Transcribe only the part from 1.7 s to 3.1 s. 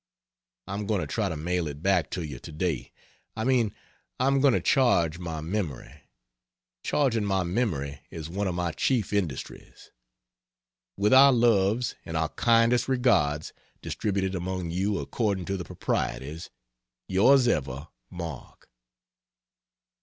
back to you to day